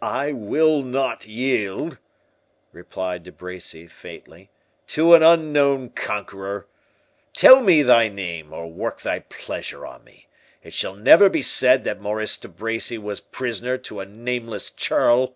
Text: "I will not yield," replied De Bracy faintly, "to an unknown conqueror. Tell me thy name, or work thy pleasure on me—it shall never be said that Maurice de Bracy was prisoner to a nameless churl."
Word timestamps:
"I 0.00 0.30
will 0.30 0.80
not 0.84 1.26
yield," 1.26 1.98
replied 2.70 3.24
De 3.24 3.32
Bracy 3.32 3.88
faintly, 3.88 4.48
"to 4.86 5.12
an 5.12 5.24
unknown 5.24 5.90
conqueror. 5.90 6.68
Tell 7.32 7.60
me 7.60 7.82
thy 7.82 8.06
name, 8.06 8.52
or 8.52 8.68
work 8.68 9.00
thy 9.00 9.18
pleasure 9.18 9.84
on 9.84 10.04
me—it 10.04 10.72
shall 10.72 10.94
never 10.94 11.28
be 11.28 11.42
said 11.42 11.82
that 11.82 12.00
Maurice 12.00 12.36
de 12.38 12.46
Bracy 12.46 12.96
was 12.96 13.20
prisoner 13.20 13.76
to 13.76 13.98
a 13.98 14.06
nameless 14.06 14.70
churl." 14.70 15.34